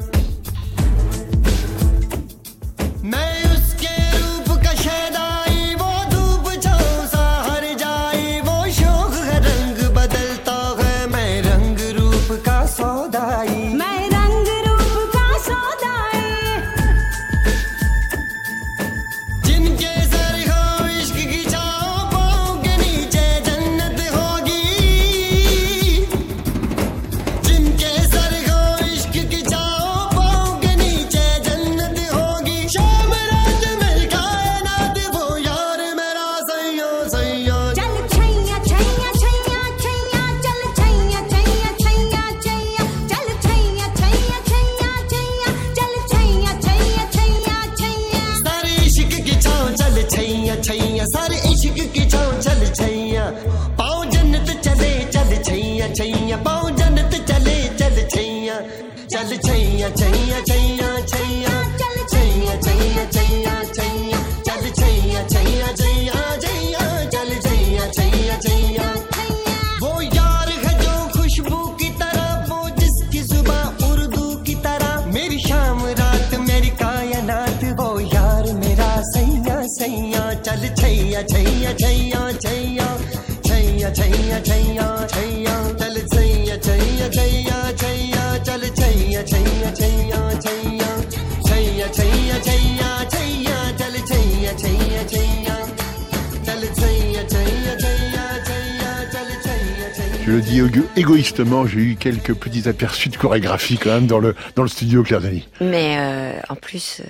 [101.10, 105.02] égoïstement, j'ai eu quelques petits aperçus de chorégraphie quand même dans le, dans le studio
[105.02, 105.48] Claire Denis.
[105.60, 107.04] Mais euh, en plus, euh,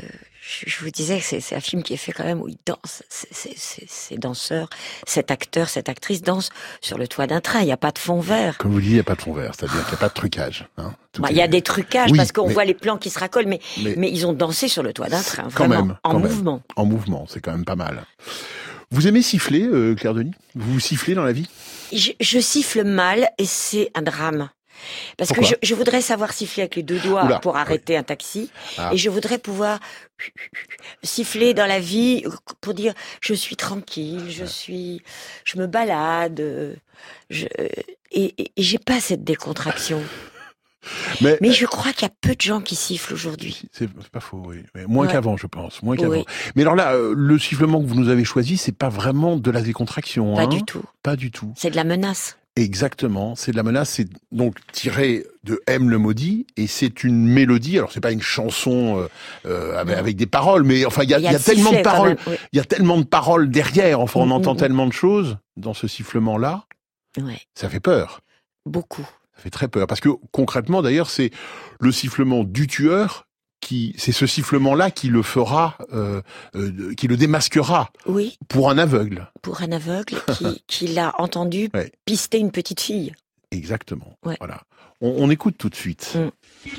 [0.67, 3.03] je, vous disais que c'est un film qui est fait quand même où il danse.
[3.11, 4.71] C'est- c'est- c'est- Ces danseurs,
[5.07, 6.49] cet acteur, cette actrice danse
[6.81, 7.61] sur le toit d'un train.
[7.61, 8.57] Il n'y a pas de fond vert.
[8.57, 10.09] Comme vous dites, il n'y a pas de fond vert, c'est-à-dire qu'il n'y a pas
[10.09, 10.67] de trucage.
[10.79, 10.95] Hein.
[11.19, 13.19] Bah, Il y a des trucages Oui, parce qu'on mais- voit les plans qui se
[13.19, 15.97] racolent, mais, Mais- mais, ils ont dansé sur le toit d'un train, Quand vraiment, même,
[16.05, 16.29] en quand même.
[16.33, 16.63] mouvement.
[16.77, 18.07] En mouvement, c'est quand même pas mal.
[18.93, 20.33] Vous aimez siffler, euh, Claire Denis?
[20.57, 21.49] Vous vous sifflez dans la vie?
[21.93, 24.51] Je, je siffle mal et c'est un drame.
[25.19, 28.03] Parce que je, je voudrais savoir siffler avec les deux doigts Oula, pour arrêter un
[28.03, 28.51] taxi.
[28.79, 28.91] Ah.
[28.93, 29.79] Et je voudrais pouvoir
[31.03, 32.25] siffler dans la vie
[32.61, 35.03] pour dire je suis tranquille, je suis,
[35.45, 36.75] je me balade, euh,
[37.29, 37.47] je,
[38.11, 40.03] et, et, et j'ai pas cette décontraction.
[41.21, 43.63] Mais, Mais je crois qu'il y a peu de gens qui sifflent aujourd'hui.
[43.73, 44.63] C'est pas faux, oui.
[44.75, 45.13] Mais moins Ouais.
[45.13, 45.83] qu'avant, je pense.
[45.83, 46.13] Moins qu'avant.
[46.13, 46.25] Oui.
[46.57, 49.51] Mais alors là, euh, le sifflement que vous nous avez choisi, c'est pas vraiment de
[49.51, 50.35] la décontraction.
[50.37, 50.83] Pas hein du tout.
[51.03, 51.53] Pas du tout.
[51.57, 52.37] C'est de la menace.
[52.57, 53.37] Exactement.
[53.37, 53.91] C'est de la menace.
[53.91, 57.79] C'est donc tiré de M le maudit et c'est une mélodie.
[57.79, 59.09] Alors c'est pas une chanson euh,
[59.47, 61.37] euh, avec, avec des paroles, mais enfin il y a, Il y a il y
[61.37, 62.17] a le tellement de paroles.
[62.27, 62.35] oui.
[62.53, 64.01] Il y a tellement de paroles derrière.
[64.01, 64.59] Enfin, on Mm, entend mm, mm.
[64.61, 66.65] tellement de choses dans ce sifflement-là.
[67.19, 68.21] Ouais, Ça fait peur.
[68.67, 69.07] beaucoup.
[69.41, 69.87] Ça fait très peur.
[69.87, 71.31] Parce que concrètement, d'ailleurs, c'est
[71.81, 73.27] le sifflement du tueur
[73.63, 76.21] qui, c'est ce sifflement-là qui le fera, euh,
[76.57, 79.31] euh, qui le démasquera Oui, pour un aveugle.
[79.41, 81.91] pour un aveugle qui, qui l'a entendu Ouais.
[82.05, 83.13] pister une petite fille.
[83.51, 84.15] Exactement.
[84.27, 84.37] Ouais.
[84.41, 84.61] Voilà.
[85.01, 86.15] On, on écoute tout de suite.
[86.17, 86.71] Mm.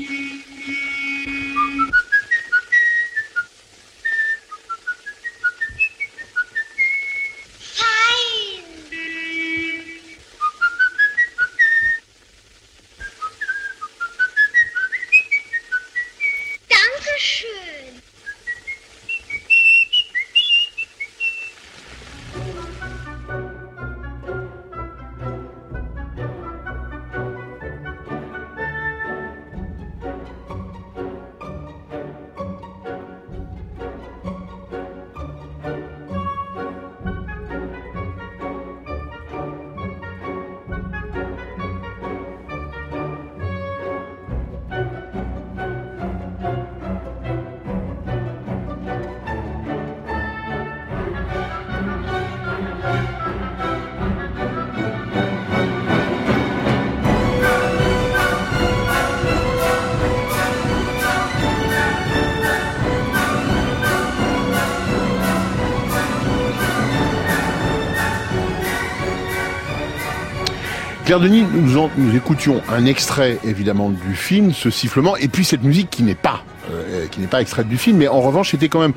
[71.11, 75.43] Claire Denis, nous, en- nous écoutions un extrait évidemment du film, ce sifflement, et puis
[75.43, 76.41] cette musique qui n'est pas
[76.71, 78.93] euh, qui n'est pas extraite du film, mais en revanche c'était quand même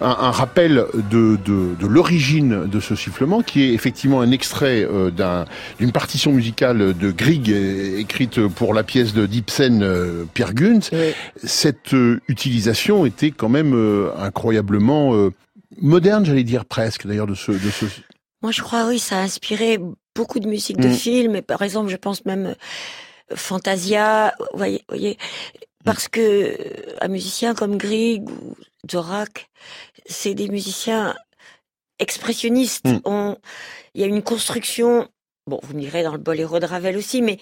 [0.00, 4.82] un, un rappel de, de, de l'origine de ce sifflement, qui est effectivement un extrait
[4.90, 5.44] euh, d'un-
[5.78, 10.90] d'une partition musicale de Grieg, euh, écrite pour la pièce de d'Ibsen euh, Pierre Guntz.
[11.44, 15.34] Cette euh, utilisation était quand même euh, incroyablement euh,
[15.82, 17.84] moderne, j'allais dire presque, d'ailleurs, de ce, de ce,
[18.42, 19.78] Moi, je crois, oui, ça a inspiré
[20.18, 20.92] beaucoup de musique de Mm.
[21.06, 21.36] films.
[21.36, 22.54] Et par exemple, je pense même euh,
[23.36, 25.16] Fantasia, vous voyez, voyez,
[25.84, 29.48] parce que euh, un musicien comme Grieg ou Dvorak,
[30.06, 31.14] c'est des musiciens
[32.00, 32.86] expressionnistes.
[33.06, 33.34] Mm.
[33.94, 35.08] Il y a une construction.
[35.46, 37.38] Bon, vous me direz dans le boléro de Ravel aussi, mais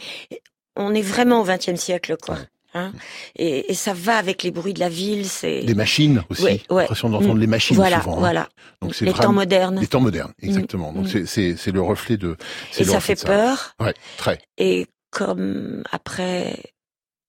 [0.76, 2.36] on est vraiment au XXe siècle, quoi.
[2.76, 2.92] Hein
[3.36, 5.26] et, et ça va avec les bruits de la ville.
[5.28, 6.42] C'est Des machines aussi.
[6.44, 6.82] Ouais, ouais.
[6.82, 7.40] L'impression d'entendre Mm.
[7.40, 8.16] les machines Voilà, souvent.
[8.16, 8.20] hein.
[8.20, 8.48] voilà.
[8.82, 9.80] Donc c'est Les vraiment- temps modernes.
[9.80, 10.46] Les temps modernes, Mm.
[10.46, 10.92] exactement.
[10.92, 11.26] Donc Mm.
[11.26, 12.36] c'est- c'est le reflet de.
[12.78, 13.74] Et ça fait peur.
[13.80, 14.38] Ouais, très.
[14.58, 16.62] Et comme après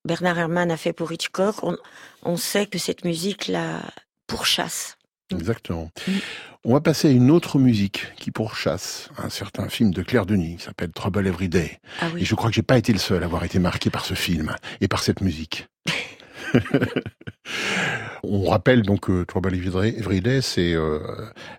[0.05, 1.77] Bernard Herrmann a fait pour Hitchcock, on,
[2.23, 3.81] on sait que cette musique la
[4.27, 4.95] pourchasse.
[5.31, 5.89] Exactement.
[6.69, 10.57] On va passer à une autre musique qui pourchasse un certain film de Claire Denis
[10.57, 11.79] qui s'appelle Trouble Every Day.
[12.01, 12.21] Ah oui.
[12.21, 14.15] Et je crois que j'ai pas été le seul à avoir été marqué par ce
[14.15, 15.67] film et par cette musique.
[18.23, 20.99] On rappelle donc que Trouble Every Day, c'est euh,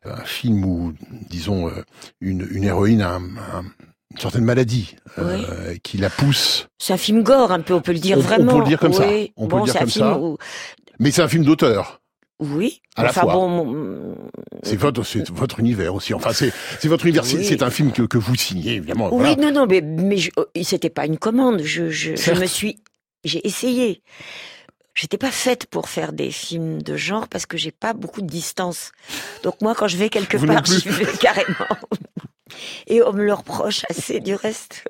[0.04, 0.92] un film où,
[1.30, 1.82] disons, euh,
[2.20, 3.64] une, une héroïne a un- un-
[4.11, 6.68] une certaine maladie euh, qui la pousse.
[6.78, 8.52] C'est un film gore, un peu, on peut le dire On- on vraiment.
[8.52, 9.06] peut le dire comme ça.
[9.38, 10.18] On peut bon, le dire comme ça.
[10.18, 10.36] où-
[10.98, 12.02] Mais c'est un film d'auteur.
[12.41, 12.80] Oui.
[12.97, 13.32] À la enfin fois.
[13.32, 14.16] bon,
[14.62, 16.14] C'est votre, votre univers aussi.
[16.14, 16.53] Enfin, c'est,
[16.84, 17.24] votre univers.
[17.24, 17.45] C'est- Oui.
[17.45, 19.09] C'est un film que, que vous signez, évidemment.
[19.12, 19.36] Oui, voilà.
[19.36, 21.62] non, non, mais, mais je- oh, c'était pas une commande.
[21.62, 22.78] Je, je, je me suis,
[23.24, 24.03] j'ai essayé.
[24.95, 28.26] J'étais pas faite pour faire des films de genre parce que j'ai pas beaucoup de
[28.26, 28.91] distance.
[29.45, 31.55] Donc moi, quand je vais quelque Vous part, j'y vais carrément.
[32.86, 34.84] Et on me le reproche assez du reste.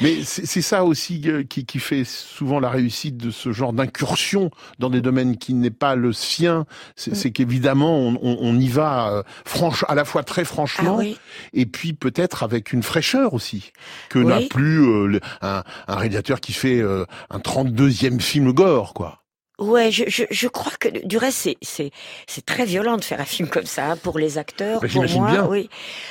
[0.00, 4.50] Mais c'est ça aussi euh, qui, qui fait souvent la réussite de ce genre d'incursion
[4.78, 6.64] dans des domaines qui n'est pas le sien.
[6.96, 7.32] C'est Mm.
[7.32, 11.18] qu'évidemment, on, y va euh, franche, à la fois très franchement, Ah oui.
[11.52, 13.72] et puis peut-être avec une fraîcheur aussi,
[14.08, 14.24] que Oui.
[14.26, 19.18] n'a plus euh, un, un réalisateur qui fait euh, un 32e film gore, quoi.
[19.58, 23.48] Ouais, je, je, je crois que du reste c'est très violent de faire un film
[23.48, 25.46] comme ça hein, pour les acteurs, Bah, pour moi, bien.
[25.46, 25.68] oui.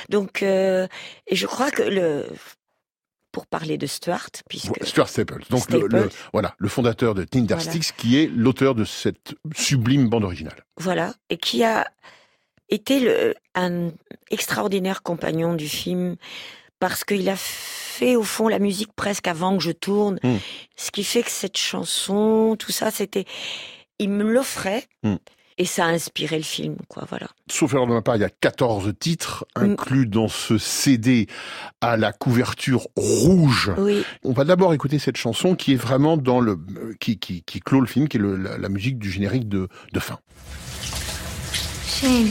[0.08, 0.86] Donc euh,
[1.26, 2.24] et je crois que le
[3.32, 5.94] pour parler de Stuart, puisque Stuart Staples, donc le, Staples.
[5.96, 10.64] le- voilà, le fondateur de Tindersticks, qui est l'auteur de cette sublime bande originale.
[10.78, 11.86] Voilà, et qui a
[12.68, 13.90] été le, un
[14.30, 16.16] extraordinaire compagnon du film
[16.78, 20.36] parce qu'il a fait au fond la musique presque avant que je tourne, Mm.
[20.76, 23.24] ce qui fait que cette chanson, tout ça, c'était,
[23.98, 25.16] il me l'offrait Mm.
[25.62, 27.28] Et ça a inspiré le film, quoi, voilà.
[27.48, 31.28] Sauf erreur de ma part, il y a 14 titres inclus dans ce CD
[31.80, 33.70] à la couverture rouge.
[33.78, 34.02] Oui.
[34.24, 36.58] On va d'abord écouter cette chanson qui est vraiment dans le
[36.98, 39.68] qui qui, qui clôt le film, qui est le- la, la musique du générique de,
[39.92, 40.18] de fin.
[41.86, 42.30] Shane.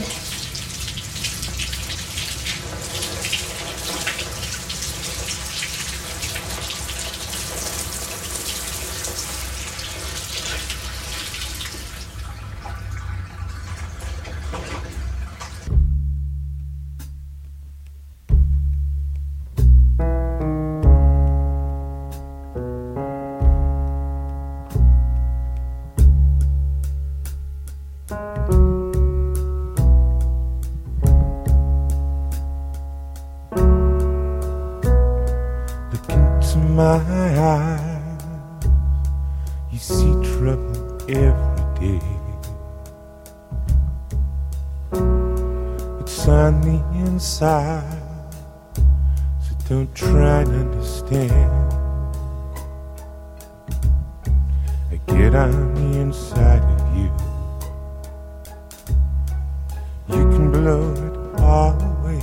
[60.72, 62.22] All away.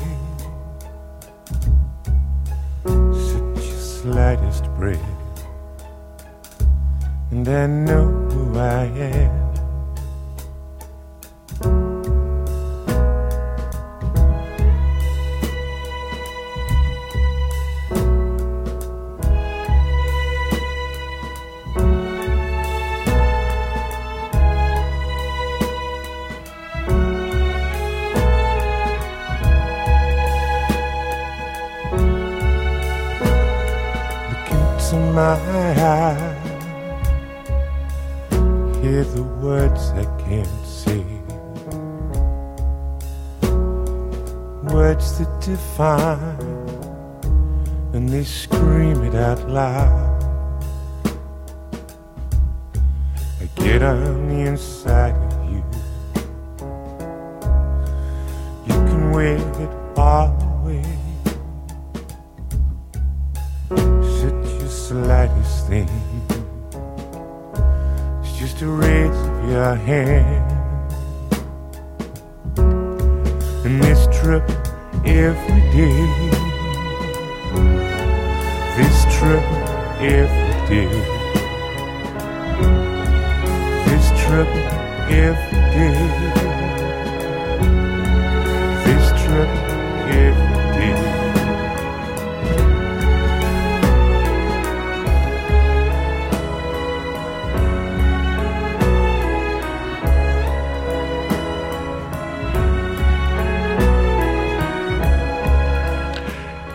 [2.83, 4.99] Such your slightest breath,
[7.29, 8.18] and I know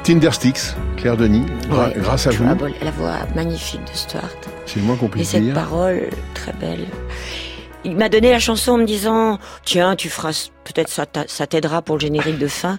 [0.04, 4.28] Tindersticks, Claire Denis, Ouais, grâce à vous, La voix magnifique de Stuart.
[4.66, 5.54] c'est le moins qu'on Et puisse cette dire.
[5.54, 6.84] parole très belle.
[7.84, 11.80] Il m'a donné la chanson en me disant tiens tu feras peut-être ça ça t'aidera
[11.82, 12.78] pour le générique de fin.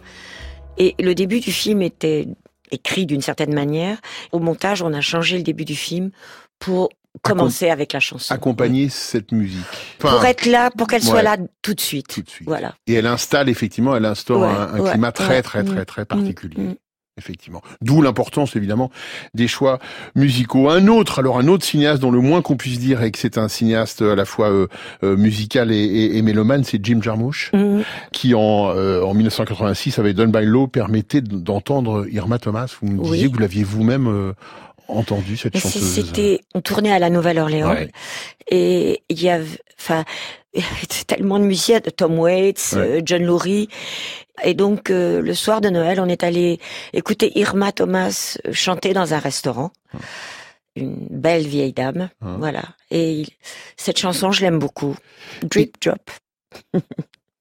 [0.77, 2.27] Et le début du film était
[2.71, 3.97] écrit d'une certaine manière.
[4.31, 6.11] Au montage on a changé le début du film
[6.59, 6.89] pour
[7.23, 8.33] commencer avec la chanson.
[8.33, 9.65] Accompagner cette musique.
[10.03, 12.19] Enfin, pour être là, pour qu'elle soit là tout de suite.
[12.45, 12.75] Voilà.
[12.87, 15.85] Et elle installe effectivement, elle instaure Ouais, un, un ouais, climat très très très Mm,
[15.85, 16.77] très particulier.
[17.17, 17.61] Effectivement.
[17.81, 18.91] D'où l'importance évidemment
[19.33, 19.79] des choix
[20.15, 20.69] musicaux.
[20.69, 23.37] Un autre, alors un autre cinéaste dont le moins qu'on puisse dire est que c'est
[23.37, 24.67] un cinéaste à la fois euh,
[25.03, 27.81] euh, musical et, et, et mélomane, c'est Jim Jarmusch, Mm.
[28.11, 32.75] qui en, euh, en 1986 avec Done by Law permettait d'entendre Irma Thomas.
[32.81, 33.11] Vous me Oui.
[33.11, 34.33] disiez que vous l'aviez vous-même euh,
[34.89, 35.81] entendu cette Mais chanteuse.
[35.83, 37.91] C'était, on tournait à la Nouvelle-Orléans Ouais.
[38.51, 39.45] et il y avait,
[39.79, 40.03] enfin,
[41.07, 42.79] tellement de musiciens, Tom Waits, Ouais.
[42.81, 43.69] euh, John Lurie,
[44.43, 46.59] et donc euh, le soir de Noël, on est allé
[46.93, 49.71] écouter Irma Thomas euh, chanter dans un restaurant.
[50.75, 52.35] Une belle vieille dame, Ah.
[52.37, 52.63] voilà.
[52.91, 53.29] Et il-
[53.77, 54.95] cette chanson, je l'aime beaucoup.
[55.43, 56.11] Drip Drop.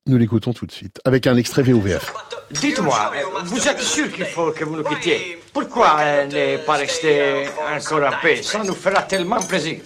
[0.06, 2.12] Nous l'écoutons tout de suite avec un extrait VOVF.
[2.50, 3.10] Dites-moi,
[3.44, 5.38] vous êtes sûr qu'il faut que vous nous quittiez?
[5.52, 9.80] Pourquoi ne pas rester encore un peu Ça nous fera tellement plaisir.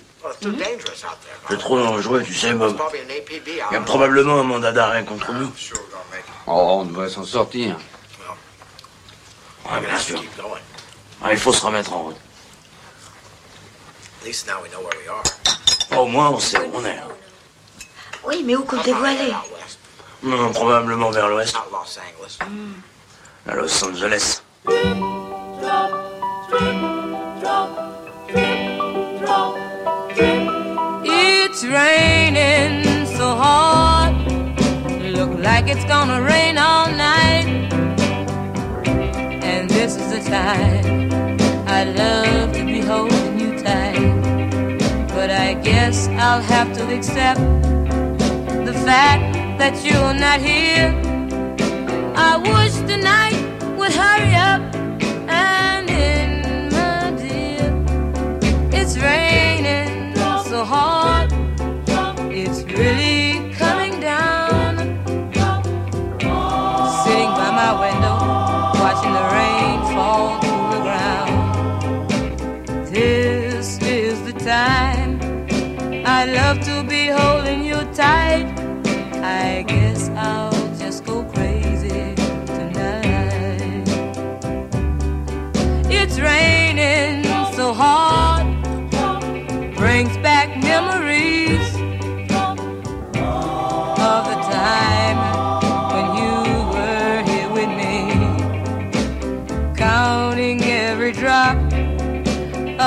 [1.49, 2.77] C'est trop dangereux, tu sais, Bob.
[3.47, 5.51] Il y a probablement un mandat d'arrêt contre nous.
[6.51, 7.77] Oh, on devrait s'en sortir.
[9.71, 10.23] Ouais, bien sûr.
[11.23, 12.17] Ah, il faut se remettre en route.
[15.97, 17.01] Au moins, on sait où on est.
[18.25, 19.33] Oui, mais où comptez-vous aller?
[20.23, 21.55] Non, probablement vers l'ouest.
[23.47, 24.43] À Los Angeles.
[31.05, 33.78] It's raining so hard.
[35.39, 37.47] Like it's gonna rain all night.
[39.45, 45.07] And this is the time I love to be holding you tight.
[45.15, 47.39] But I guess I'll have to accept
[48.67, 50.91] the fact that you're not here.
[52.17, 53.39] I wish the night
[53.79, 54.68] would hurry up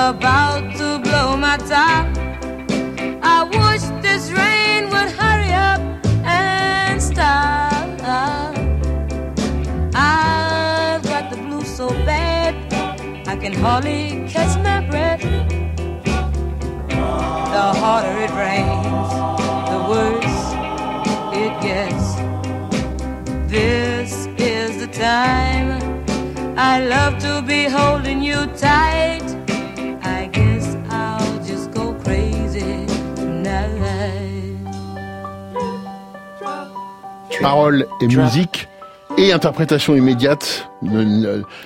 [0.09, 2.07] about to blow my top.
[3.21, 5.81] I wish this rain would hurry up
[6.25, 7.87] and stop.
[9.93, 12.55] I've got the blues so bad,
[13.27, 15.21] I can hardly catch my breath.
[17.55, 19.11] The harder it rains,
[19.71, 20.41] the worse
[21.43, 22.07] it gets.
[23.51, 25.67] This is the time
[26.57, 29.20] I love to be holding you tight.
[37.41, 38.67] Paroles et musique
[39.17, 40.69] et interprétation immédiate.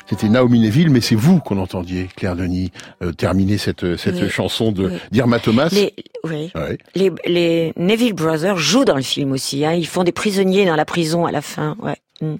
[0.09, 2.71] C'était Naomi Neville, mais c'est vous qu'on entendiez, Claire Denis,
[3.03, 4.29] euh, terminer cette, cette Oui.
[4.29, 4.97] chanson de Oui.
[5.11, 5.69] d'Irma Thomas.
[5.71, 6.51] Les, oui.
[6.55, 6.77] Ouais.
[6.95, 9.63] Les, les Neville Brothers jouent dans le film aussi.
[9.65, 9.73] Hein.
[9.73, 11.75] Ils font des prisonniers dans la prison à la fin.
[11.81, 11.97] Ouais.
[12.21, 12.35] Mm.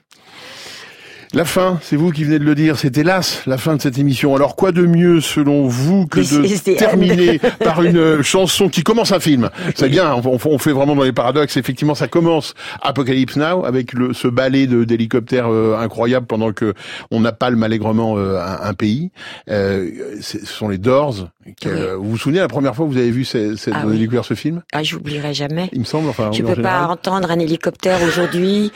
[1.36, 3.98] La fin, c'est vous qui venez de le dire, c'est hélas la fin de cette
[3.98, 4.34] émission.
[4.38, 9.12] Alors quoi de mieux selon vous que de terminer par une euh, chanson qui commence
[9.12, 9.50] un film?
[9.76, 11.58] C'est bien, on, on fait vraiment dans les paradoxes.
[11.58, 16.74] Effectivement, ça commence Apocalypse Now avec le, ce ballet d'hélicoptères euh, incroyable pendant que
[17.12, 19.12] on napalme allègrement euh, un, un pays.
[19.50, 19.90] Euh,
[20.22, 21.28] ce sont les Doors.
[21.62, 24.00] que- Vous vous souvenez la première fois que vous avez vu ces, ces- Ah oui.
[24.00, 24.64] découvert ce film?
[24.72, 25.70] Ah, j'oublierai jamais.
[25.74, 26.08] Il me semble.
[26.08, 26.62] Enfin, Je en peux général.
[26.88, 28.72] pas entendre un hélicoptère aujourd'hui.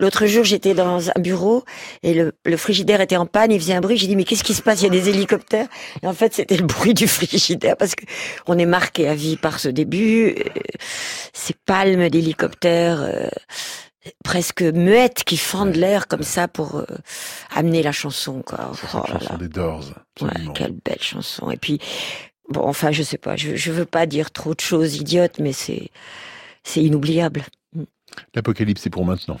[0.00, 1.62] L'autre jour, j'étais dans un bureau
[2.02, 3.52] et le, le frigidaire était en panne.
[3.52, 3.96] Il faisait un bruit.
[3.96, 4.80] J'ai dit mais qu'est-ce qui se passe?
[4.80, 5.68] Il y a des hélicoptères.
[6.02, 8.04] Et en fait, c'était le bruit du frigidaire parce que
[8.46, 10.34] on est marqué à vie par ce début.
[10.38, 10.60] Euh,
[11.32, 13.00] Ces palmes d'hélicoptères.
[13.02, 13.28] euh,
[14.22, 16.84] presque muettes qui fendent l'air comme ça pour euh,
[17.54, 18.70] amener la chanson quoi.
[18.70, 19.38] Oh là chanson là.
[19.38, 19.94] des Doors.
[20.20, 21.50] Ouais, quelle belle chanson.
[21.50, 21.78] Et puis,
[22.50, 25.54] bon, enfin, je sais pas, je, je veux pas dire trop de choses idiotes, mais
[25.54, 25.88] c'est,
[26.64, 27.44] c'est inoubliable.
[28.34, 29.40] L'apocalypse, c'est pour maintenant.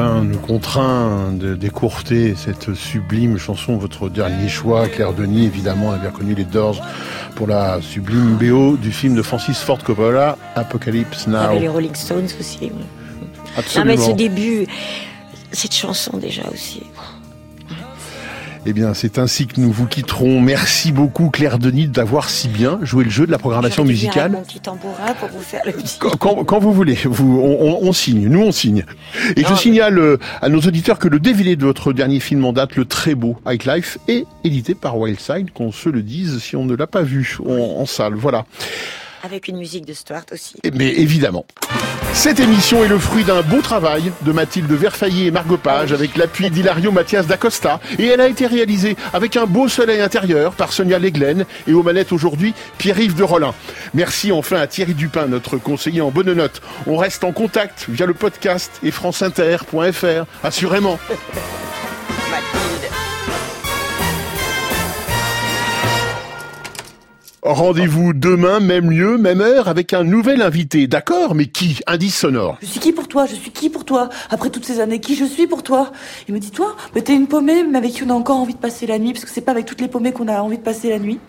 [0.00, 5.92] fin nous contraint de d'écourter cette sublime chanson, votre dernier choix, Claire Denis, évidemment, on
[5.92, 6.80] a bien connu les Doors
[7.34, 11.36] pour la sublime BO du film de Francis Ford Coppola, Apocalypse Now.
[11.36, 12.70] Avec les Rolling Stones aussi.
[12.70, 13.26] Non,
[13.58, 13.92] Absolument.
[13.94, 14.66] mais ce début,
[15.52, 16.82] cette chanson déjà aussi.
[18.66, 20.38] Eh bien, c'est ainsi que nous vous quitterons.
[20.40, 24.32] Merci beaucoup, Claire Denis, d'avoir si bien joué le jeu de la programmation musicale.
[24.32, 25.96] mon petit tambourin pour vous faire le petit.
[25.98, 28.84] Quand, quand- quand vous voulez, vous, on, signe, nous on signe.
[29.36, 32.52] Et je signale euh, à nos auditeurs que le DVD de votre dernier film en
[32.52, 36.54] date, le très beau High Life, est édité par Wildside, qu'on se le dise si
[36.54, 38.14] on ne l'a pas vu en, en salle.
[38.14, 38.44] Voilà.
[39.22, 40.56] Avec une musique de Stuart aussi.
[40.74, 41.44] Mais évidemment.
[42.12, 46.16] Cette émission est le fruit d'un beau travail de Mathilde Verfaillet et Margot Page avec
[46.16, 50.72] l'appui d'Hilario Mathias d'Acosta et elle a été réalisée avec un beau soleil intérieur par
[50.72, 53.54] Sonia Leglen et aux manettes aujourd'hui Pierre-Yves de Rollin.
[53.94, 56.60] Merci enfin à Thierry Dupin, notre conseiller en bonne note.
[56.86, 60.98] On reste en contact via le podcast et franceinter.fr, assurément.
[67.42, 70.86] Rendez-vous demain, même lieu, même heure, avec un nouvel invité.
[70.86, 71.80] D'accord, mais qui?
[71.86, 72.58] Indice sonore.
[72.60, 73.24] Je suis qui pour toi?
[73.24, 74.10] Je suis qui pour toi?
[74.28, 75.90] Après toutes ces années, qui je suis pour toi?
[76.28, 78.54] Il me dit, toi, mais t'es une paumée, mais avec qui on a encore envie
[78.54, 80.58] de passer la nuit, parce que c'est pas avec toutes les paumées qu'on a envie
[80.58, 81.20] de passer la nuit.